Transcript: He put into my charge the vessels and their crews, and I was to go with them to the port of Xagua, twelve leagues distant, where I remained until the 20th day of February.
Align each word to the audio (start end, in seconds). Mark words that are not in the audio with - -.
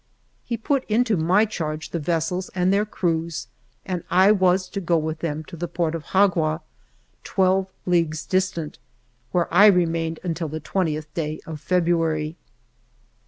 He 0.43 0.57
put 0.57 0.83
into 0.85 1.15
my 1.15 1.45
charge 1.45 1.91
the 1.91 1.99
vessels 1.99 2.49
and 2.55 2.73
their 2.73 2.87
crews, 2.87 3.45
and 3.85 4.03
I 4.09 4.31
was 4.31 4.67
to 4.69 4.81
go 4.81 4.97
with 4.97 5.19
them 5.19 5.43
to 5.43 5.55
the 5.55 5.67
port 5.67 5.93
of 5.93 6.05
Xagua, 6.07 6.61
twelve 7.23 7.71
leagues 7.85 8.25
distant, 8.25 8.79
where 9.31 9.47
I 9.53 9.67
remained 9.67 10.19
until 10.23 10.47
the 10.47 10.59
20th 10.59 11.05
day 11.13 11.39
of 11.45 11.59
February. 11.61 12.35